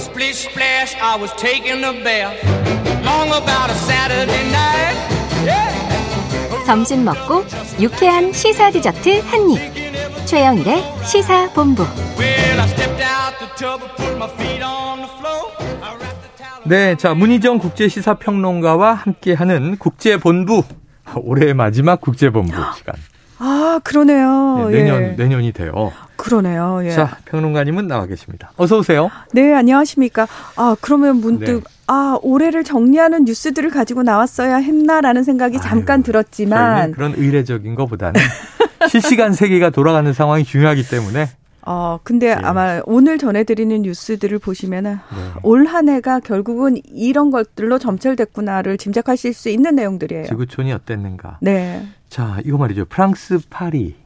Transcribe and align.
Splish 0.00 0.48
splash, 0.48 0.96
I 0.96 1.16
was 1.20 1.30
taking 1.36 1.84
a 1.84 1.92
bath. 1.92 2.34
Long 3.04 3.28
about 3.28 3.70
a 3.70 3.74
Saturday 3.74 4.48
night. 4.50 4.96
Yeah. 5.44 6.64
점심 6.66 7.04
먹고 7.04 7.44
유쾌한 7.80 8.32
시사 8.32 8.70
디저트 8.70 9.20
한 9.26 9.50
입. 9.50 9.60
최영일의 10.26 10.82
시사 11.04 11.52
본부. 11.52 11.82
Well, 12.18 12.60
I 12.60 12.66
stepped 12.68 13.02
out 13.02 13.38
the 13.38 13.48
tub 13.56 13.82
and 13.82 13.94
put 13.96 14.16
my 14.16 14.28
feet 14.36 14.62
on 14.62 15.00
the 15.00 15.08
floor. 15.18 15.52
I 15.82 15.94
wrapped 15.96 16.22
the 16.22 16.30
towel. 16.38 16.62
네, 16.64 16.96
자 16.96 17.14
문희정 17.14 17.58
국제 17.58 17.88
시사 17.88 18.14
평론가와 18.14 18.94
함께하는 18.94 19.76
국제 19.78 20.16
본부 20.16 20.62
올해의 21.14 21.54
마지막 21.54 22.00
국제 22.00 22.30
본부 22.30 22.54
시간. 22.76 22.94
아, 23.42 23.80
그러네요. 23.82 24.68
네, 24.70 24.78
내년 24.78 25.02
예. 25.02 25.06
내년이 25.16 25.52
돼요. 25.52 25.92
그러네요. 26.16 26.80
예. 26.84 26.90
자 26.90 27.16
평론가님은 27.24 27.88
나와 27.88 28.04
계십니다. 28.04 28.52
어서 28.58 28.78
오세요. 28.78 29.10
네, 29.32 29.54
안녕하십니까. 29.54 30.28
아, 30.56 30.76
그러면 30.82 31.16
문득 31.16 31.64
네. 31.64 31.70
아, 31.86 32.18
올해를 32.22 32.64
정리하는 32.64 33.24
뉴스들을 33.24 33.70
가지고 33.70 34.02
나왔어야 34.02 34.56
했나라는 34.56 35.24
생각이 35.24 35.58
잠깐 35.58 36.00
아유, 36.00 36.02
들었지만 36.04 36.76
저희는 36.76 36.92
그런 36.92 37.14
의례적인 37.16 37.74
것보다는 37.74 38.20
실시간 38.90 39.32
세계가 39.32 39.70
돌아가는 39.70 40.12
상황이 40.12 40.44
중요하기 40.44 40.88
때문에 40.88 41.30
어, 41.62 41.98
근데 42.02 42.32
아마 42.32 42.80
오늘 42.84 43.18
전해드리는 43.18 43.82
뉴스들을 43.82 44.38
보시면은 44.38 44.92
네. 44.94 45.40
올한 45.42 45.88
해가 45.88 46.20
결국은 46.20 46.78
이런 46.84 47.30
것들로 47.30 47.78
점철됐구나를 47.78 48.78
짐작하실 48.78 49.34
수 49.34 49.48
있는 49.48 49.76
내용들이에요. 49.76 50.26
지구촌이 50.26 50.72
어땠는가. 50.72 51.38
네. 51.40 51.86
자 52.08 52.38
이거 52.44 52.58
말이죠. 52.58 52.86
프랑스 52.86 53.38
파리 53.50 53.96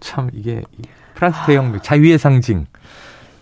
참 0.00 0.30
이게 0.32 0.62
이 0.78 0.82
프랑스 1.14 1.38
대혁명 1.46 1.80
자유의 1.82 2.18
상징. 2.18 2.66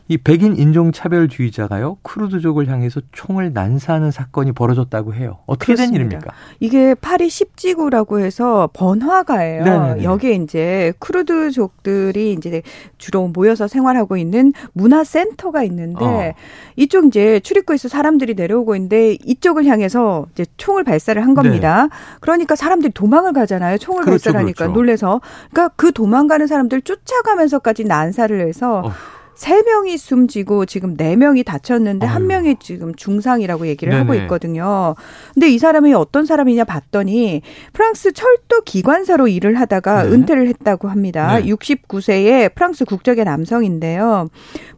이 0.09 0.17
백인 0.19 0.57
인종차별주의자가요 0.57 1.99
크루드족을 2.03 2.69
향해서 2.69 3.01
총을 3.13 3.53
난사하는 3.53 4.13
사건이 4.13 4.53
벌어졌다고 4.53 5.15
해요. 5.15 5.39
어떻게 5.47 5.75
된 5.75 5.91
그렇습니다. 5.91 6.17
일입니까? 6.17 6.33
이게 6.61 6.95
파리 6.95 7.27
10지구라고 7.27 8.21
해서 8.21 8.71
번화가예요. 8.73 9.65
네네네. 9.65 10.05
여기에 10.05 10.35
이제 10.35 10.93
쿠르드족들이 11.01 12.33
이제 12.33 12.63
주로 12.99 13.27
모여서 13.27 13.67
생활하고 13.67 14.17
있는 14.17 14.53
문화센터가 14.75 15.65
있는데 15.65 16.05
어. 16.05 16.33
이쪽 16.77 17.07
이제 17.07 17.41
출입구에서 17.41 17.89
사람들이 17.89 18.35
내려오고 18.35 18.77
있는데 18.77 19.15
이쪽을 19.25 19.67
향해서 19.67 20.27
이제 20.33 20.47
총을 20.57 20.85
발사를 20.85 21.21
한 21.21 21.35
겁니다. 21.35 21.89
그러니까 22.21 22.55
사람들이 22.55 22.93
도망을 22.93 23.33
가잖아요. 23.33 23.79
총을 23.79 24.03
네. 24.03 24.05
그렇죠, 24.05 24.25
발사하니까 24.31 24.65
그렇죠. 24.67 24.73
놀래서. 24.73 25.21
그러니까 25.51 25.75
그 25.77 25.93
도망가는 25.93 26.47
사람들 26.47 26.83
쫓아가면서까지 26.83 27.85
난사를 27.85 28.47
해서 28.47 28.83
어 28.85 28.93
휴. 29.37 29.47
세 29.47 29.63
명이 29.63 29.99
숨지고 29.99 30.67
지금 30.67 30.97
네 30.97 31.15
명이 31.15 31.45
다쳤는데 31.45 32.07
한 32.07 32.23
아유. 32.23 32.27
명이 32.27 32.57
지금 32.59 32.95
중상이라고 32.95 33.67
얘기를 33.67 33.95
하고 33.95 34.13
네네. 34.13 34.25
있거든요. 34.25 34.95
근데 35.35 35.49
이 35.49 35.59
사람이 35.59 35.93
어떤 35.95 36.25
사람이냐 36.25 36.65
봤더니 36.65 37.43
프랑스 37.73 38.13
철도 38.13 38.63
기관사로 38.63 39.29
일을 39.29 39.61
하다가 39.61 40.05
네. 40.05 40.09
은퇴를 40.11 40.49
했다고 40.49 40.89
합니다. 40.89 41.39
네. 41.39 41.45
69세의 41.45 42.55
프랑스 42.55 42.85
국적의 42.85 43.25
남성인데요. 43.25 44.29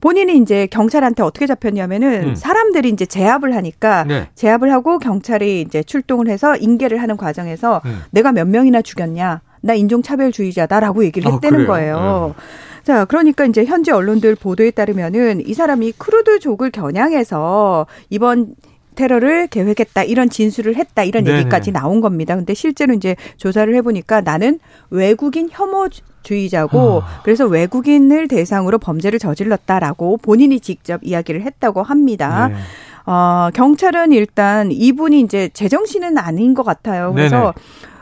본인이 0.00 0.37
이제 0.37 0.67
경찰한테 0.67 1.22
어떻게 1.22 1.47
잡혔냐면은 1.47 2.31
음. 2.31 2.34
사람들이 2.34 2.89
이제 2.91 3.06
제압을 3.06 3.55
하니까 3.55 4.05
네. 4.05 4.28
제압을 4.34 4.72
하고 4.72 4.98
경찰이 4.98 5.62
이제 5.62 5.83
출동을 5.83 6.28
해서 6.28 6.56
인계를 6.56 7.00
하는 7.00 7.17
과정에서 7.17 7.81
음. 7.84 8.03
내가 8.11 8.33
몇 8.33 8.47
명이나 8.47 8.83
죽였냐? 8.83 9.41
나 9.61 9.75
인종차별주의자다라고 9.75 11.05
얘기를 11.05 11.28
아, 11.31 11.34
했다는 11.34 11.59
그래요? 11.59 11.67
거예요. 11.69 12.34
자, 12.89 13.05
그러니까 13.05 13.44
이제 13.44 13.67
현지 13.67 13.91
언론들 13.91 14.34
보도에 14.34 14.70
따르면은 14.70 15.47
이 15.47 15.53
사람이 15.53 15.92
크루드족을 15.98 16.70
겨냥해서 16.70 17.86
이번 18.08 18.55
테러를 18.94 19.47
계획했다 19.48 20.05
이런 20.05 20.31
진술을 20.31 20.75
했다 20.75 21.05
이런 21.05 21.25
네네. 21.25 21.41
얘기까지 21.41 21.70
나온 21.70 22.00
겁니다. 22.00 22.34
근데 22.34 22.55
실제로 22.55 22.94
이제 22.94 23.14
조사를 23.36 23.75
해보니까 23.75 24.22
나는 24.22 24.59
외국인 24.88 25.50
혐오 25.53 25.88
주의자고 26.22 27.03
아. 27.03 27.21
그래서 27.25 27.44
외국인을 27.44 28.27
대상으로 28.27 28.78
범죄를 28.78 29.19
저질렀다라고 29.19 30.16
본인이 30.16 30.59
직접 30.59 31.04
이야기를 31.04 31.43
했다고 31.43 31.82
합니다. 31.82 32.48
네. 32.48 32.54
어, 33.04 33.50
경찰은 33.53 34.12
일단 34.12 34.72
이분이 34.72 35.21
이제 35.21 35.50
제정신은 35.53 36.16
아닌 36.16 36.54
것 36.54 36.62
같아요. 36.62 37.12
그래서 37.15 37.37
네네. 37.37 37.53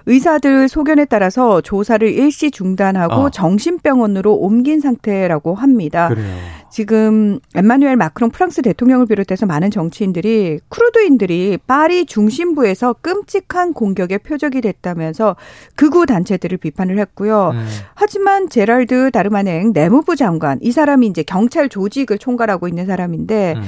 의사들 0.06 0.68
소견에 0.68 1.04
따라서 1.04 1.60
조사를 1.60 2.08
일시 2.08 2.50
중단하고 2.50 3.14
어. 3.14 3.30
정신병원으로 3.30 4.34
옮긴 4.34 4.80
상태라고 4.80 5.54
합니다. 5.54 6.08
그래요. 6.08 6.36
지금 6.70 7.40
엠마누엘 7.54 7.96
마크롱 7.96 8.30
프랑스 8.30 8.62
대통령을 8.62 9.06
비롯해서 9.06 9.46
많은 9.46 9.70
정치인들이 9.70 10.60
쿠르드인들이 10.68 11.58
파리 11.66 12.06
중심부에서 12.06 12.94
끔찍한 13.00 13.72
공격의 13.72 14.18
표적이 14.18 14.60
됐다면서 14.60 15.36
극우 15.74 16.06
단체들을 16.06 16.58
비판을 16.58 16.98
했고요. 16.98 17.52
음. 17.54 17.66
하지만 17.94 18.48
제랄드 18.48 19.10
다르마냉 19.10 19.72
내무부 19.72 20.16
장관 20.16 20.58
이 20.62 20.70
사람이 20.70 21.06
이제 21.06 21.22
경찰 21.22 21.68
조직을 21.68 22.18
총괄하고 22.18 22.68
있는 22.68 22.86
사람인데 22.86 23.54
음. 23.56 23.62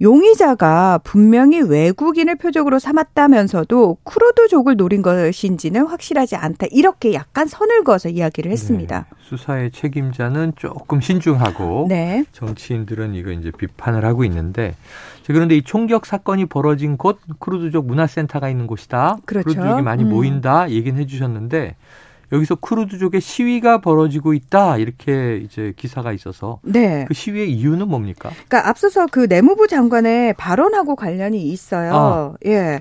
용의자가 0.00 1.00
분명히 1.02 1.60
외국인을 1.60 2.36
표적으로 2.36 2.78
삼았다면서도 2.78 3.98
쿠르드족을 4.04 4.76
노린 4.76 5.02
것인지는 5.02 5.86
확실하지 5.86 6.36
않다. 6.36 6.66
이렇게 6.70 7.14
약간 7.14 7.48
선을 7.48 7.82
그어서 7.84 8.08
이야기를 8.08 8.52
했습니다. 8.52 9.06
네. 9.10 9.16
수사의 9.22 9.70
책임자는 9.72 10.52
조금 10.56 11.00
신중하고 11.00 11.86
네. 11.88 12.24
정치인들은 12.32 13.14
이거 13.14 13.32
이제 13.32 13.50
비판을 13.50 14.04
하고 14.04 14.24
있는데 14.24 14.74
자, 15.22 15.32
그런데 15.32 15.56
이 15.56 15.62
총격 15.62 16.06
사건이 16.06 16.46
벌어진 16.46 16.96
곳 16.96 17.18
쿠르드족 17.38 17.86
문화센터가 17.86 18.48
있는 18.48 18.66
곳이다. 18.66 19.18
그렇죠. 19.26 19.48
쿠르드족이 19.48 19.82
많이 19.82 20.04
음. 20.04 20.10
모인다 20.10 20.70
얘기는 20.70 20.98
해주셨는데 20.98 21.74
여기서 22.32 22.56
쿠르드족의 22.56 23.20
시위가 23.20 23.80
벌어지고 23.80 24.34
있다 24.34 24.76
이렇게 24.78 25.38
이제 25.38 25.72
기사가 25.76 26.12
있어서 26.12 26.60
네. 26.62 27.04
그 27.08 27.14
시위의 27.14 27.52
이유는 27.52 27.88
뭡니까? 27.88 28.30
그러니까 28.30 28.68
앞서서 28.68 29.06
그 29.10 29.26
내무부 29.28 29.66
장관의 29.66 30.34
발언하고 30.34 30.96
관련이 30.96 31.42
있어요. 31.42 31.94
아. 31.94 32.34
예. 32.46 32.80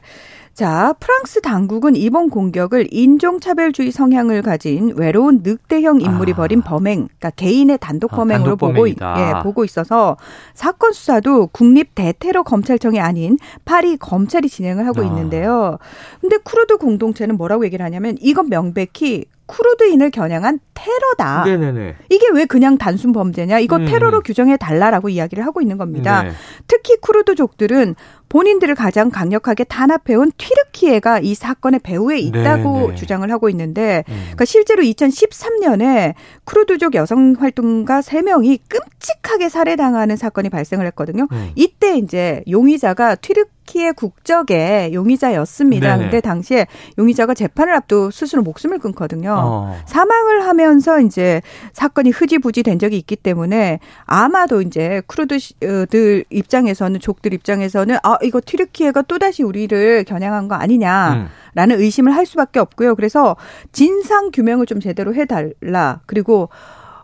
자, 0.58 0.96
프랑스 1.00 1.40
당국은 1.40 1.96
이번 1.96 2.32
공격을 2.32 2.88
인종차별주의 2.90 3.92
성향을 3.92 4.42
가진 4.42 4.92
외로운 4.96 5.42
늑대형 5.44 6.02
인물이 6.02 6.32
아. 6.32 6.36
벌인 6.36 6.64
범행, 6.64 7.10
그러니까 7.20 7.30
개인의 7.30 7.78
단독 7.80 8.14
아, 8.14 8.16
범행으로 8.16 8.56
단독 8.56 8.74
보고. 8.74 8.90
예, 8.90 8.96
보고 9.44 9.64
있어서 9.64 10.18
사건 10.56 10.94
수사도 10.94 11.46
국립 11.52 11.94
대테러 11.94 12.42
검찰청이 12.42 13.00
아닌 13.00 13.38
파리 13.66 13.98
검찰이 13.98 14.50
진행을 14.50 14.88
하고 14.88 15.02
아. 15.02 15.04
있는데요. 15.04 15.78
근데 16.22 16.38
쿠르드 16.38 16.78
공동체는 16.78 17.38
뭐라고 17.38 17.64
얘기를 17.64 17.86
하냐면 17.86 18.18
이건 18.20 18.50
명백히 18.50 19.26
쿠르드인을 19.48 20.12
겨냥한 20.12 20.60
테러다. 20.74 21.46
네네네. 21.46 21.96
이게 22.10 22.28
왜 22.34 22.46
그냥 22.46 22.78
단순 22.78 23.12
범죄냐? 23.12 23.60
이거 23.60 23.78
음. 23.78 23.86
테러로 23.86 24.22
규정해 24.22 24.58
달라라고 24.58 25.10
이야기를 25.10 25.46
하고 25.46 25.62
있는 25.62 25.78
겁니다. 25.78 26.24
네. 26.24 26.32
특히 26.68 26.98
쿠르드족들은 26.98 27.96
본인들을 28.30 28.76
가장 28.76 29.10
강력하게 29.10 29.64
탄압해온 29.64 30.32
튀르키예가 30.38 31.20
이 31.20 31.34
사건의 31.34 31.80
배후에 31.82 32.20
있다고 32.20 32.80
네, 32.80 32.88
네. 32.88 32.96
주장을 32.96 33.30
하고 33.32 33.50
있는데 33.50 34.04
음. 34.10 34.16
그러니까 34.22 34.46
실제로 34.46 34.84
2013년에 34.84 36.14
쿠르드족 36.44 36.96
여성 36.96 37.36
활동가 37.40 38.02
3명이 38.02 38.60
끔찍하게 38.68 39.50
살해당하는 39.50 40.16
사건이 40.18 40.50
발생을 40.50 40.86
했거든요. 40.88 41.28
음. 41.32 41.52
이때 41.56 41.98
이제 41.98 42.44
용의자가 42.50 43.16
튀르키예 43.16 43.92
국적의 43.94 44.94
용의자였습니다. 44.94 45.96
네네. 45.96 46.04
근데 46.04 46.22
당시에 46.22 46.68
용의자가 46.98 47.34
재판을 47.34 47.74
앞두고 47.74 48.12
스스로 48.12 48.42
목숨을 48.44 48.80
끊거든요. 48.80 49.36
어. 49.38 49.78
사망을 49.86 50.46
하면서 50.46 51.00
이제 51.00 51.42
사건이 51.74 52.10
흐지부지 52.10 52.64
된 52.64 52.80
적이 52.80 52.98
있기 52.98 53.16
때문에 53.16 53.80
아마도 54.06 54.62
이제 54.62 55.02
쿠르드들 55.08 56.26
입장에서는 56.30 57.00
족들 57.00 57.34
입장에서는 57.34 57.98
아 58.04 58.17
이거 58.24 58.42
튀르키예가 58.44 59.04
또다시 59.04 59.44
우리를 59.44 60.04
겨냥한 60.06 60.48
거 60.48 60.56
아니냐라는 60.56 61.28
음. 61.56 61.80
의심을 61.80 62.16
할 62.16 62.26
수밖에 62.26 62.60
없고요. 62.60 62.96
그래서 62.96 63.36
진상 63.72 64.32
규명을 64.32 64.66
좀 64.66 64.80
제대로 64.80 65.14
해달라. 65.16 66.02
그리고 66.06 66.50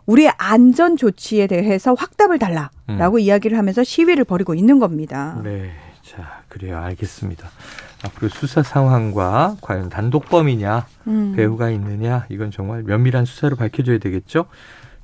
우리의 0.06 0.32
안전 0.36 0.96
조치에 0.96 1.46
대해서 1.46 1.94
확답을 1.94 2.38
달라라고 2.38 3.18
이야기를 3.18 3.56
하면서 3.56 3.82
시위를 3.82 4.24
벌이고 4.24 4.54
있는 4.54 4.78
겁니다. 4.78 5.40
네. 5.42 5.70
자, 6.02 6.42
그래요. 6.48 6.78
알겠습니다. 6.78 7.48
앞으로 8.04 8.28
수사 8.28 8.62
상황과 8.62 9.56
과연 9.62 9.88
단독범이냐, 9.88 10.86
음. 11.06 11.32
배후가 11.34 11.70
있느냐, 11.70 12.26
이건 12.28 12.50
정말 12.50 12.82
면밀한 12.82 13.24
수사로 13.24 13.56
밝혀져야 13.56 13.96
되겠죠. 13.98 14.44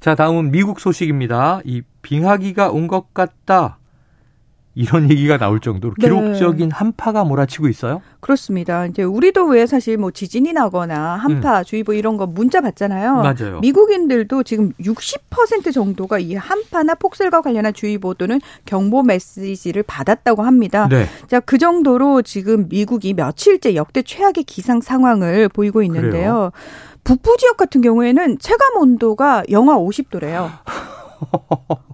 자, 0.00 0.14
다음은 0.14 0.50
미국 0.50 0.80
소식입니다. 0.80 1.62
이 1.64 1.80
빙하기가 2.02 2.70
온 2.70 2.86
것 2.88 3.14
같다. 3.14 3.78
이런 4.80 5.10
얘기가 5.10 5.36
나올 5.36 5.60
정도로 5.60 5.94
네. 5.98 6.08
기록적인 6.08 6.70
한파가 6.70 7.24
몰아치고 7.24 7.68
있어요? 7.68 8.00
그렇습니다. 8.20 8.86
이제 8.86 9.02
우리도 9.02 9.44
왜 9.46 9.66
사실 9.66 9.98
뭐 9.98 10.10
지진이 10.10 10.54
나거나 10.54 11.16
한파 11.16 11.62
주의보 11.62 11.92
이런 11.92 12.16
거 12.16 12.26
문자 12.26 12.62
받잖아요. 12.62 13.18
음. 13.18 13.22
맞아요. 13.22 13.60
미국인들도 13.60 14.42
지금 14.42 14.72
60% 14.80 15.74
정도가 15.74 16.18
이 16.18 16.34
한파나 16.34 16.94
폭설과 16.94 17.42
관련한 17.42 17.74
주의보 17.74 18.14
또는 18.14 18.40
경보 18.64 19.02
메시지를 19.02 19.82
받았다고 19.82 20.42
합니다. 20.42 20.88
네. 20.88 21.06
자, 21.28 21.40
그 21.40 21.58
정도로 21.58 22.22
지금 22.22 22.66
미국이 22.70 23.12
며칠째 23.12 23.74
역대 23.74 24.00
최악의 24.02 24.44
기상 24.44 24.80
상황을 24.80 25.50
보이고 25.50 25.82
있는데요. 25.82 26.10
그래요? 26.10 26.52
북부 27.04 27.36
지역 27.38 27.56
같은 27.56 27.80
경우에는 27.80 28.38
체감 28.38 28.76
온도가 28.76 29.44
영하 29.50 29.76
50도래요. 29.76 30.50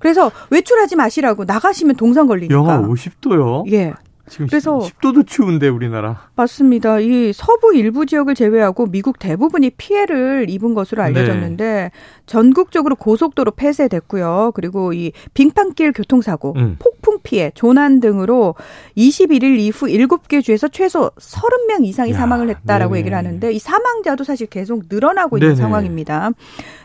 그래서 0.00 0.30
외출하지 0.50 0.96
마시라고 0.96 1.44
나가시면 1.44 1.96
동상 1.96 2.26
걸리니까. 2.26 2.54
영하 2.54 2.80
50도요? 2.80 3.70
예. 3.72 3.92
지금 4.28 4.46
그래서- 4.48 4.78
10도도 4.80 5.26
추운데 5.26 5.68
우리나라. 5.68 6.28
맞습니다. 6.34 6.98
이 6.98 7.32
서부 7.32 7.74
일부 7.74 8.06
지역을 8.06 8.34
제외하고 8.34 8.86
미국 8.86 9.18
대부분이 9.20 9.70
피해를 9.70 10.46
입은 10.50 10.74
것으로 10.74 11.02
알려졌는데 11.02 11.92
전국적으로 12.26 12.96
고속도로 12.96 13.52
폐쇄됐고요. 13.52 14.50
그리고 14.54 14.92
이 14.92 15.12
빙판길 15.34 15.92
교통사고, 15.92 16.54
음. 16.56 16.76
폭풍 16.80 17.18
피해, 17.22 17.52
조난 17.54 18.00
등으로 18.00 18.56
21일 18.96 19.58
이후 19.60 19.86
7개 19.86 20.42
주에서 20.42 20.66
최소 20.68 21.10
30명 21.18 21.84
이상이 21.84 22.10
야, 22.12 22.16
사망을 22.16 22.48
했다라고 22.48 22.94
네네. 22.94 22.98
얘기를 23.00 23.16
하는데 23.16 23.52
이 23.52 23.58
사망자도 23.60 24.24
사실 24.24 24.48
계속 24.48 24.84
늘어나고 24.90 25.36
있는 25.38 25.50
네네. 25.50 25.60
상황입니다. 25.60 26.30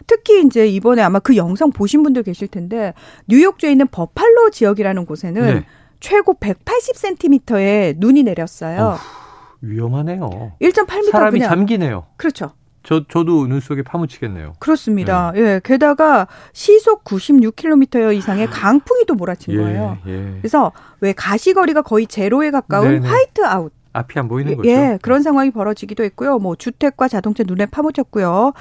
특히 0.06 0.42
이제 0.46 0.68
이번에 0.68 1.02
아마 1.02 1.20
그 1.20 1.36
영상 1.36 1.72
보신 1.72 2.04
분들 2.04 2.24
계실 2.24 2.48
텐데 2.48 2.94
뉴욕주에 3.28 3.72
있는 3.72 3.88
버팔로 3.88 4.52
지역이라는 4.52 5.06
곳에는 5.06 5.42
네. 5.42 5.66
최고 6.02 6.34
180cm의 6.34 7.96
눈이 7.98 8.24
내렸어요. 8.24 8.82
어후, 8.82 9.00
위험하네요. 9.62 10.54
1.8m 10.62 11.12
사람이 11.12 11.40
그냥 11.40 11.50
잠기네요. 11.50 12.08
그렇죠. 12.18 12.52
저 12.84 13.06
저도 13.08 13.48
눈 13.48 13.60
속에 13.60 13.84
파묻히겠네요. 13.84 14.56
그렇습니다. 14.60 15.32
예. 15.36 15.62
게다가 15.64 16.28
시속 16.52 17.04
96km 17.04 18.16
이상의 18.18 18.48
강풍이 18.48 19.06
또 19.06 19.14
몰아친 19.14 19.54
예, 19.54 19.58
거예요. 19.58 19.98
예. 20.08 20.38
그래서 20.42 20.72
왜 21.00 21.14
가시거리가 21.14 21.84
거의 21.84 22.08
제로에 22.08 22.50
가까운 22.50 22.90
네네. 22.90 23.08
화이트 23.08 23.46
아웃 23.46 23.72
앞이 23.94 24.18
안 24.18 24.28
보이는 24.28 24.58
거죠. 24.58 24.68
예, 24.68 24.98
그런 25.02 25.22
상황이 25.22 25.52
벌어지기도 25.52 26.04
했고요. 26.04 26.40
뭐 26.40 26.56
주택과 26.56 27.08
자동차 27.08 27.44
눈에 27.46 27.68
파묻혔고요. 27.68 28.54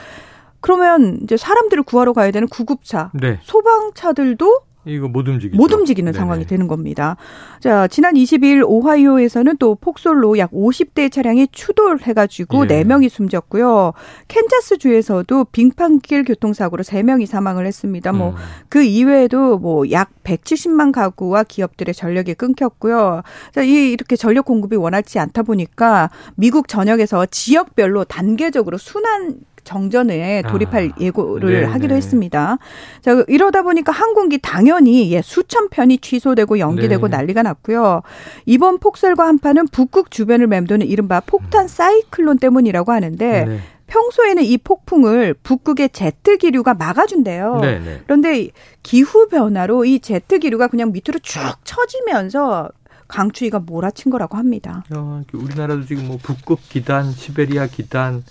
그러면 0.61 1.21
이제 1.23 1.39
사람들을 1.39 1.85
구하러 1.85 2.13
가야 2.13 2.31
되는 2.31 2.47
구급차, 2.47 3.11
네. 3.15 3.39
소방차들도 3.43 4.61
이거 4.87 5.09
못 5.09 5.29
움직이죠. 5.29 5.56
못 5.56 5.73
움직이는 5.73 6.12
네네. 6.12 6.19
상황이 6.19 6.47
되는 6.47 6.67
겁니다. 6.67 7.17
자, 7.61 7.87
지난 7.88 8.15
22일 8.15 8.65
오하이오에서는 8.67 9.59
또 9.59 9.75
폭설로 9.75 10.38
약 10.38 10.50
50대의 10.53 11.12
차량이 11.12 11.49
추돌해가지고 11.53 12.65
예. 12.71 12.85
4명이 12.85 13.11
숨졌고요. 13.11 13.93
캔자스 14.29 14.79
주에서도 14.79 15.44
빙판길 15.44 16.25
교통사고로 16.25 16.85
3명이 16.85 17.27
사망을 17.27 17.67
했습니다. 17.67 18.12
뭐, 18.12 18.31
음. 18.31 18.35
그 18.71 18.82
이외에도 18.82 19.59
뭐 19.59 19.91
약 19.91 20.11
170만 20.23 20.93
가구와 20.93 21.44
기업들의 21.44 21.94
전력이 21.94 22.35
끊겼고요. 22.35 23.23
자, 23.53 23.62
이 23.62 23.93
이렇게 23.93 24.17
전력 24.17 24.44
공급이 24.44 24.77
원활치 24.77 25.19
않다 25.19 25.43
보니까 25.43 26.11
미국 26.37 26.69
전역에서 26.69 27.27
지역별로 27.27 28.05
단계적으로 28.05 28.79
순환 28.79 29.37
정전에 29.65 30.43
돌입할 30.43 30.91
아, 30.93 31.01
예고를 31.01 31.53
네네. 31.53 31.67
하기도 31.67 31.95
했습니다. 31.95 32.59
자, 33.03 33.25
이러다 33.29 33.62
보니까 33.62 33.93
항공기 33.93 34.39
당연히 34.39 35.12
예, 35.12 35.23
수천 35.23 35.69
편이 35.69 35.99
취소되고 35.99 36.59
연기되고 36.59 37.09
네. 37.09 37.17
난리가 37.17 37.43
났고요. 37.43 38.03
이번 38.47 38.79
폭설과 38.79 39.27
한파는 39.27 39.69
북극 39.69 40.11
주변을 40.11 40.47
맴도는 40.47 40.87
이른바 40.87 41.21
폭탄 41.21 41.69
사이클론 41.69 42.39
때문이라고 42.39 42.93
하는데 42.93 43.45
네. 43.45 43.59
평소에는 43.91 44.45
이 44.45 44.57
폭풍을 44.57 45.35
북극의 45.43 45.91
제트 45.91 46.39
기류가 46.39 46.75
막아준대요. 46.75 47.59
네, 47.61 47.79
네. 47.81 48.01
그런데 48.05 48.41
이 48.41 48.51
기후 48.83 49.29
변화로 49.29 49.85
이 49.85 49.99
제트 50.01 50.39
기류가 50.39 50.69
그냥 50.69 50.93
밑으로 50.93 51.19
쭉 51.21 51.41
처지면서 51.65 52.71
강추위가 53.11 53.59
몰아친 53.59 54.11
거라고 54.11 54.39
합니다. 54.39 54.85
야, 54.95 55.23
우리나라도 55.33 55.85
지금 55.85 56.07
뭐 56.07 56.19
북극 56.23 56.61
기단, 56.69 57.11
시베리아 57.11 57.67
기단, 57.67 58.23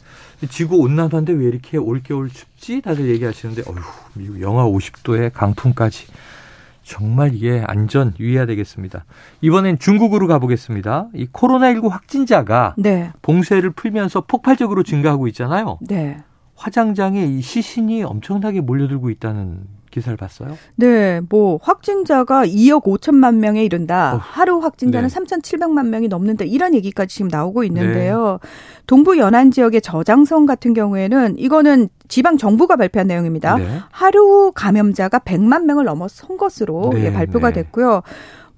지구 0.50 0.78
온난화인데 0.78 1.34
왜 1.34 1.46
이렇게 1.46 1.78
올겨울 1.78 2.30
춥지? 2.30 2.82
다들 2.82 3.10
얘기하시는데, 3.10 3.64
어휴, 3.68 3.78
미국 4.16 4.42
영하 4.42 4.66
50도에 4.66 5.32
강풍까지. 5.34 6.08
정말 6.84 7.36
이게 7.36 7.64
안전 7.68 8.16
유의해야 8.20 8.48
되겠습니다. 8.48 9.06
이번엔 9.42 9.78
중국으로 9.78 10.26
가보겠습니다. 10.26 11.10
이 11.14 11.28
코로나19 11.28 11.88
확진자가 11.90 12.74
네, 12.80 13.12
봉쇄를 13.22 13.70
풀면서 13.70 14.22
폭발적으로 14.22 14.82
증가하고 14.82 15.28
있잖아요. 15.28 15.78
네. 15.82 16.18
화장장에 16.56 17.26
이 17.26 17.42
시신이 17.42 18.04
엄청나게 18.04 18.62
몰려들고 18.62 19.12
있다는 19.12 19.62
기사를 19.90 20.16
봤어요. 20.18 20.58
네, 20.76 21.22
뭐 21.30 21.60
확진자가 21.62 22.46
2억 22.46 22.84
5천만 22.84 23.36
명에 23.36 23.64
이른다. 23.64 24.14
어휴, 24.14 24.20
하루 24.22 24.60
확진자는 24.60 25.10
네. 25.10 25.16
3,700만 25.16 25.88
명이 25.88 26.08
넘는다. 26.08 26.46
이런 26.46 26.74
얘기까지 26.74 27.16
지금 27.16 27.30
나오고 27.30 27.64
있는데요. 27.66 28.40
동부 28.88 29.18
연안 29.18 29.52
지역의 29.52 29.82
저장성 29.82 30.46
같은 30.46 30.74
경우에는 30.74 31.38
이거는 31.38 31.90
지방 32.08 32.38
정부가 32.38 32.76
발표한 32.76 33.08
내용입니다. 33.08 33.58
네. 33.58 33.68
하루 33.92 34.52
감염자가 34.54 35.20
100만 35.20 35.66
명을 35.66 35.86
넘어선 35.86 36.38
것으로 36.38 36.92
네, 36.94 37.06
예, 37.06 37.14
발표가 37.14 37.52
네. 37.52 37.62
됐고요. 37.62 38.02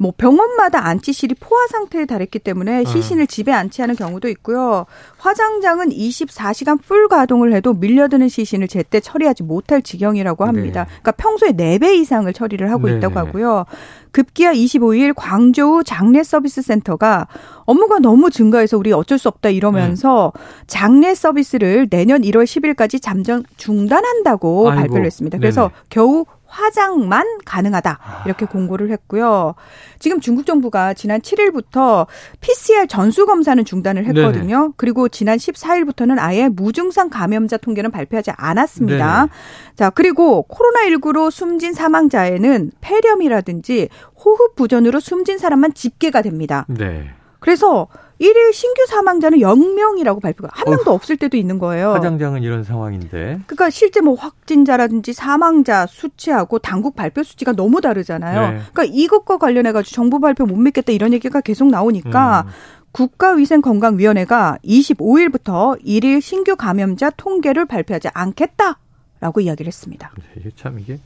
뭐 0.02 0.12
병원마다 0.18 0.88
안치실이 0.88 1.36
포화 1.40 1.68
상태에 1.68 2.08
달했기 2.08 2.40
어. 2.40 2.42
때문에 2.44 2.86
시신을 2.86 3.28
집에 3.28 3.52
안치하는 3.52 3.96
경우도 3.96 4.30
있고요. 4.30 4.88
화장장은 5.20 5.90
24시간 5.90 6.82
풀 6.82 7.08
가동을 7.08 7.54
해도 7.54 7.76
밀려드는 7.76 8.28
시신을 8.28 8.68
제때 8.68 9.00
처리하지 9.00 9.44
못할 9.44 9.84
지경이라고 9.84 10.46
합니다. 10.46 10.86
네. 10.86 10.90
그러니까 10.90 11.12
평소에 11.12 11.52
4배 11.52 11.94
이상을 12.00 12.34
처리를 12.34 12.72
하고 12.72 12.88
네. 12.88 12.98
있다고 12.98 13.20
하고요. 13.20 13.66
급기야 14.12 14.54
25일 14.54 15.14
광저우 15.16 15.84
장례 15.84 16.24
서비스 16.24 16.64
센터가 16.64 17.28
업무가 17.66 18.00
너무 18.00 18.32
증가해서 18.32 18.80
우리 18.80 18.92
어쩔 18.92 19.20
수 19.20 19.28
없다 19.28 19.50
이러면서 19.50 20.34
장례 20.66 21.14
서비스를 21.14 21.88
내년 21.90 22.24
1월 22.24 22.46
10일까지 22.46 23.00
잠정 23.00 23.44
중단한다고 23.58 24.72
아이고. 24.72 24.82
발표를 24.82 25.06
했습니다. 25.06 25.38
그래서 25.38 25.70
네네. 25.70 25.74
겨우 25.90 26.26
화장만 26.52 27.40
가능하다 27.46 28.24
이렇게 28.26 28.46
공고를 28.46 28.92
했고요. 28.92 29.56
지금 30.00 30.20
중국 30.20 30.46
정부가 30.46 30.94
지난 30.94 31.22
7일부터 31.22 32.08
PCR 32.42 32.88
전수 32.88 33.26
검사는 33.26 33.64
중단을 33.64 34.06
했거든요. 34.08 34.74
그리고 34.76 35.08
지난 35.08 35.38
14일부터는 35.38 36.18
아예 36.20 36.50
무증상 36.50 37.10
감염자 37.10 37.58
통계는 37.58 37.90
발표하지 37.92 38.32
않았습니다. 38.36 39.16
네네. 39.16 39.30
자, 39.76 39.90
그리고 39.90 40.46
코로나19로 40.50 41.32
숨진 41.32 41.74
사망자에는 41.74 42.72
폐렴이라든지 42.82 43.90
호흡 44.24 44.56
부전으로 44.56 45.00
숨진 45.00 45.38
사람만 45.38 45.74
집계가 45.74 46.22
됩니다. 46.22 46.66
네. 46.68 47.10
그래서 47.42 47.88
일일 48.20 48.54
신규 48.54 48.86
사망자는 48.88 49.40
0명이라고 49.40 50.22
발표가 50.22 50.50
한 50.54 50.70
명도 50.70 50.92
없을 50.92 51.18
때도 51.18 51.38
있는 51.38 51.58
거예요. 51.58 51.92
화장장은 51.94 52.44
이런 52.44 52.64
상황인데. 52.64 53.40
그러니까 53.48 53.72
실제 53.72 54.00
뭐 54.00 54.14
확진자라든지 54.14 55.12
사망자 55.12 55.88
수치하고 55.88 56.60
당국 56.60 56.96
발표 56.96 57.24
수치가 57.24 57.52
너무 57.52 57.82
다르잖아요. 57.82 58.42
네. 58.42 58.62
그러니까 58.72 58.84
이것과 58.84 59.38
관련해 59.38 59.72
가지고 59.72 59.96
정부 59.96 60.20
발표 60.20 60.46
못 60.46 60.56
믿겠다 60.56 60.92
이런 60.94 61.14
얘기가 61.14 61.42
계속 61.42 61.68
나오니까 61.70 62.46
음. 62.46 62.52
국가위생건강위원회가 62.92 64.58
25일부터 64.64 65.80
일일 65.84 66.22
신규 66.22 66.56
감염자 66.56 67.10
통계를 67.10 67.66
발표하지 67.66 68.10
않겠다 68.14 68.78
라고 69.22 69.40
이야기를 69.40 69.68
했습니다. 69.68 70.12
네, 70.36 70.50
참 70.56 70.80
이게 70.80 70.98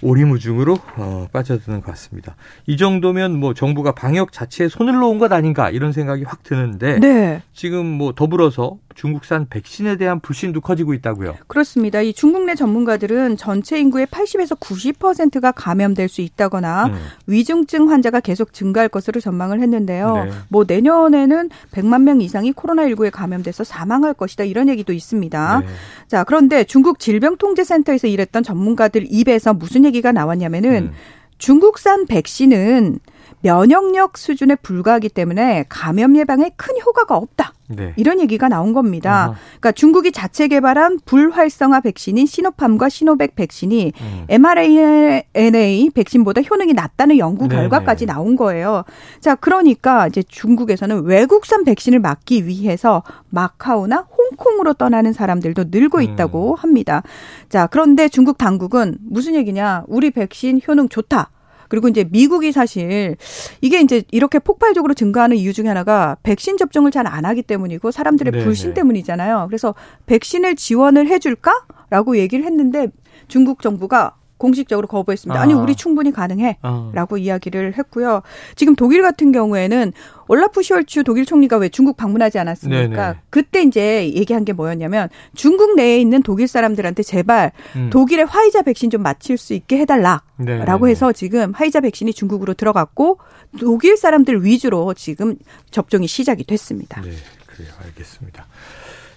오리무중으로 0.00 0.78
어, 0.96 1.28
빠져드는 1.30 1.82
것 1.82 1.86
같습니다. 1.88 2.34
이 2.66 2.78
정도면 2.78 3.38
뭐 3.38 3.52
정부가 3.52 3.92
방역 3.92 4.32
자체에 4.32 4.68
손을 4.68 4.94
놓은 4.94 5.18
것 5.18 5.30
아닌가 5.32 5.68
이런 5.68 5.92
생각이 5.92 6.24
확 6.24 6.42
드는데 6.42 6.98
네. 6.98 7.42
지금 7.52 7.84
뭐 7.84 8.14
더불어서 8.14 8.78
중국산 8.94 9.46
백신에 9.48 9.96
대한 9.96 10.18
불신도 10.18 10.60
커지고 10.60 10.92
있다고요. 10.94 11.36
그렇습니다. 11.46 12.00
이 12.00 12.12
중국 12.12 12.46
내 12.46 12.56
전문가들은 12.56 13.36
전체 13.36 13.78
인구의 13.78 14.06
80에서 14.06 14.58
90%가 14.58 15.52
감염될 15.52 16.08
수 16.08 16.20
있다거나 16.20 16.86
음. 16.86 16.94
위중증 17.26 17.90
환자가 17.90 18.18
계속 18.18 18.52
증가할 18.52 18.88
것으로 18.88 19.20
전망을 19.20 19.60
했는데요. 19.60 20.24
네. 20.24 20.30
뭐 20.48 20.64
내년에는 20.66 21.50
100만 21.70 22.02
명 22.02 22.20
이상이 22.20 22.52
코로나19에 22.52 23.12
감염돼서 23.12 23.62
사망할 23.62 24.14
것이다. 24.14 24.42
이런 24.44 24.68
얘기도 24.68 24.92
있습니다. 24.92 25.60
네. 25.60 25.66
자, 26.08 26.24
그런데 26.24 26.64
중국 26.64 26.98
질병통 26.98 27.54
제센터에서 27.58 28.06
일했던 28.06 28.42
전문가들 28.44 29.06
입에서 29.10 29.52
무슨 29.52 29.84
얘기가 29.84 30.12
나왔냐면은 30.12 30.84
음. 30.84 30.92
중국산 31.38 32.06
백신은 32.06 33.00
면역력 33.40 34.18
수준에 34.18 34.54
불과하기 34.56 35.10
때문에 35.10 35.64
감염 35.68 36.16
예방에 36.16 36.50
큰 36.56 36.74
효과가 36.84 37.16
없다. 37.16 37.52
네. 37.68 37.92
이런 37.96 38.18
얘기가 38.20 38.48
나온 38.48 38.72
겁니다. 38.72 39.26
어허. 39.26 39.36
그러니까 39.60 39.72
중국이 39.72 40.10
자체 40.10 40.48
개발한 40.48 41.00
불활성화 41.04 41.80
백신인 41.80 42.26
시노팜과 42.26 42.88
시노백 42.88 43.36
백신이 43.36 43.92
음. 44.00 44.24
mRNA 44.28 45.90
백신보다 45.90 46.40
효능이 46.42 46.72
낮다는 46.72 47.18
연구 47.18 47.46
결과까지 47.48 48.06
네네. 48.06 48.12
나온 48.12 48.36
거예요. 48.36 48.84
자, 49.20 49.34
그러니까 49.34 50.06
이제 50.06 50.22
중국에서는 50.22 51.04
외국산 51.04 51.64
백신을 51.64 51.98
맞기 51.98 52.46
위해서 52.46 53.02
마카오나 53.28 54.06
홍콩으로 54.16 54.72
떠나는 54.72 55.12
사람들도 55.12 55.64
늘고 55.68 56.00
있다고 56.00 56.52
음. 56.52 56.56
합니다. 56.58 57.02
자, 57.50 57.66
그런데 57.66 58.08
중국 58.08 58.38
당국은 58.38 58.96
무슨 59.02 59.34
얘기냐? 59.34 59.84
우리 59.88 60.10
백신 60.10 60.60
효능 60.66 60.88
좋다. 60.88 61.30
그리고 61.68 61.88
이제 61.88 62.04
미국이 62.10 62.52
사실 62.52 63.16
이게 63.60 63.80
이제 63.80 64.02
이렇게 64.10 64.38
폭발적으로 64.38 64.94
증가하는 64.94 65.36
이유 65.36 65.52
중에 65.52 65.66
하나가 65.68 66.16
백신 66.22 66.56
접종을 66.56 66.90
잘 66.90 67.08
안 67.08 67.24
하기 67.24 67.42
때문이고 67.42 67.90
사람들의 67.90 68.32
네네. 68.32 68.44
불신 68.44 68.74
때문이잖아요. 68.74 69.46
그래서 69.48 69.74
백신을 70.06 70.56
지원을 70.56 71.08
해줄까라고 71.08 72.18
얘기를 72.18 72.44
했는데 72.44 72.88
중국 73.28 73.62
정부가 73.62 74.14
공식적으로 74.38 74.86
거부했습니다. 74.86 75.40
아. 75.40 75.44
니 75.46 75.52
우리 75.52 75.74
충분히 75.74 76.12
가능해라고 76.12 77.16
아. 77.16 77.18
이야기를 77.18 77.76
했고요. 77.76 78.22
지금 78.56 78.74
독일 78.74 79.02
같은 79.02 79.32
경우에는 79.32 79.92
올라프 80.28 80.62
슈얼츠 80.62 81.04
독일 81.04 81.26
총리가 81.26 81.56
왜 81.56 81.68
중국 81.68 81.96
방문하지 81.96 82.38
않았습니까? 82.38 83.06
네네. 83.06 83.18
그때 83.30 83.62
이제 83.62 84.12
얘기한 84.14 84.44
게 84.44 84.52
뭐였냐면 84.52 85.08
중국 85.34 85.74
내에 85.74 86.00
있는 86.00 86.22
독일 86.22 86.48
사람들한테 86.48 87.02
제발 87.02 87.52
음. 87.76 87.90
독일의 87.90 88.26
화이자 88.26 88.62
백신 88.62 88.90
좀 88.90 89.02
맞힐 89.02 89.38
수 89.38 89.54
있게 89.54 89.78
해달라라고 89.78 90.22
네네. 90.38 90.90
해서 90.90 91.12
지금 91.12 91.52
화이자 91.52 91.80
백신이 91.80 92.12
중국으로 92.12 92.54
들어갔고 92.54 93.18
독일 93.58 93.96
사람들 93.96 94.44
위주로 94.44 94.94
지금 94.94 95.36
접종이 95.70 96.06
시작이 96.06 96.44
됐습니다. 96.44 97.00
네, 97.00 97.10
그래요. 97.46 97.72
알겠습니다. 97.84 98.46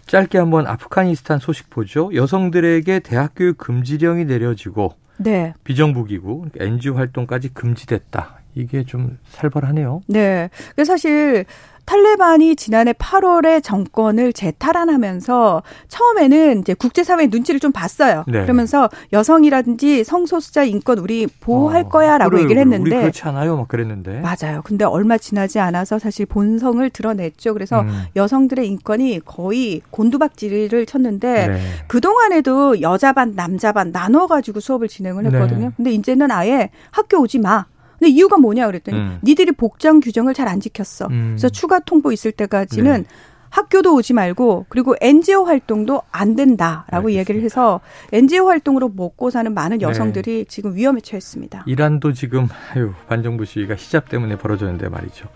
짧게 0.08 0.38
한번 0.38 0.68
아프가니스탄 0.68 1.40
소식 1.40 1.70
보죠. 1.70 2.10
여성들에게 2.14 3.00
대학 3.00 3.32
교육 3.36 3.58
금지령이 3.58 4.26
내려지고 4.26 4.94
네. 5.24 5.54
비정부기구 5.64 6.50
NGO 6.60 6.96
활동까지 6.96 7.54
금지됐다. 7.54 8.41
이게 8.56 8.84
좀 8.84 9.18
살벌하네요. 9.30 10.02
네. 10.08 10.50
사실 10.86 11.46
탈레반이 11.86 12.56
지난해 12.56 12.94
8월에 12.94 13.62
정권을 13.64 14.34
재탈환하면서 14.34 15.64
처음에는 15.88 16.62
이제 16.62 16.74
국제사회의 16.74 17.28
눈치를 17.30 17.60
좀 17.60 17.72
봤어요. 17.72 18.24
네. 18.28 18.44
그러면서 18.44 18.90
여성이라든지 19.12 20.04
성소수자 20.04 20.64
인권 20.64 21.00
우리 21.00 21.28
보호할 21.28 21.84
어, 21.84 21.90
거야라고 21.90 22.32
그래, 22.32 22.44
얘기를 22.44 22.62
했는데 22.62 22.96
우리 22.96 23.02
그렇지 23.02 23.24
않아요, 23.24 23.58
막 23.58 23.68
그랬는데 23.68 24.22
맞아요. 24.22 24.62
근데 24.64 24.86
얼마 24.86 25.18
지나지 25.18 25.60
않아서 25.60 26.00
사실 26.00 26.26
본성을 26.26 26.88
드러냈죠. 26.92 27.54
그래서 27.54 27.82
음. 27.82 28.04
여성들의 28.16 28.66
인권이 28.68 29.22
거의 29.26 29.82
곤두박질을 29.90 30.86
쳤는데 30.86 31.48
네. 31.48 31.62
그 31.88 32.00
동안에도 32.00 32.82
여자 32.82 33.12
반 33.14 33.36
남자 33.36 33.72
반 33.72 33.92
나눠 33.92 34.28
가지고 34.28 34.60
수업을 34.60 34.88
진행을 34.88 35.26
했거든요. 35.26 35.68
네. 35.68 35.72
근데 35.76 35.92
이제는 35.92 36.32
아예 36.32 36.70
학교 36.92 37.20
오지 37.20 37.40
마. 37.40 37.66
근데 38.02 38.12
이유가 38.12 38.38
뭐냐 38.38 38.66
그랬더니 38.66 38.98
음. 38.98 39.20
니들이 39.24 39.52
복장 39.52 40.00
규정을 40.00 40.34
잘 40.34 40.48
안 40.48 40.60
지켰어. 40.60 41.06
음. 41.12 41.28
그래서 41.34 41.50
추가 41.50 41.80
통보 41.80 42.12
있을 42.12 42.32
때까지는 42.32 43.04
네. 43.04 43.08
학교도 43.52 43.94
오지 43.96 44.14
말고 44.14 44.66
그리고 44.70 44.96
NGO 45.00 45.44
활동도 45.44 46.02
안 46.12 46.36
된다라고 46.36 47.10
알겠습니다. 47.10 47.20
얘기를 47.20 47.42
해서 47.44 47.82
NGO 48.12 48.48
활동으로 48.48 48.90
먹고 48.90 49.30
사는 49.30 49.54
많은 49.54 49.78
네. 49.80 49.86
여성들이 49.86 50.38
네. 50.40 50.46
지금 50.46 50.76
위험에 50.76 51.02
처했습니다. 51.02 51.66
이란도 51.68 52.14
지금 52.14 52.48
아유 52.74 52.94
반정부 53.08 53.46
시위가 53.46 53.76
히잡 53.76 54.10
때문에 54.10 54.38
벌어졌는데 54.38 54.90
말이죠. 54.90 55.28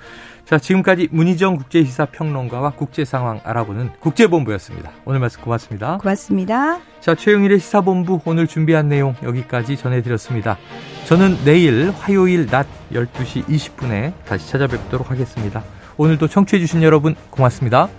자 0.45 0.59
지금까지 0.59 1.09
문희정 1.11 1.57
국제시사 1.57 2.05
평론가와 2.05 2.71
국제 2.71 3.03
상황 3.03 3.41
알아보는 3.43 3.89
국제본부였습니다. 3.99 4.91
오늘 5.03 5.19
말씀 5.19 5.41
고맙습니다. 5.41 5.97
고맙습니다. 5.97 6.79
자 7.01 7.15
최영일의 7.15 7.59
시사본부 7.59 8.21
오늘 8.25 8.47
준비한 8.47 8.87
내용 8.87 9.15
여기까지 9.23 9.75
전해드렸습니다. 9.75 10.57
저는 11.05 11.37
내일 11.45 11.91
화요일 11.91 12.45
낮 12.45 12.67
12시 12.93 13.45
20분에 13.45 14.13
다시 14.25 14.49
찾아뵙도록 14.49 15.11
하겠습니다. 15.11 15.63
오늘도 15.97 16.27
청취해주신 16.27 16.83
여러분 16.83 17.15
고맙습니다. 17.29 17.89